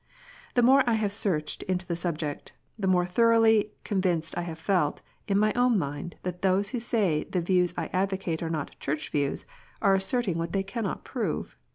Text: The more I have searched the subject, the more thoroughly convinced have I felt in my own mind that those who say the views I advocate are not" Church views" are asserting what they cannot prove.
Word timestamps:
The 0.55 0.63
more 0.63 0.83
I 0.89 0.95
have 0.95 1.13
searched 1.13 1.63
the 1.67 1.95
subject, 1.95 2.53
the 2.75 2.87
more 2.87 3.05
thoroughly 3.05 3.73
convinced 3.83 4.33
have 4.33 4.47
I 4.49 4.53
felt 4.55 5.03
in 5.27 5.37
my 5.37 5.53
own 5.53 5.77
mind 5.77 6.15
that 6.23 6.41
those 6.41 6.69
who 6.69 6.79
say 6.79 7.23
the 7.23 7.39
views 7.39 7.75
I 7.77 7.85
advocate 7.93 8.41
are 8.41 8.49
not" 8.49 8.79
Church 8.79 9.09
views" 9.11 9.45
are 9.79 9.93
asserting 9.93 10.39
what 10.39 10.53
they 10.53 10.63
cannot 10.63 11.03
prove. 11.03 11.55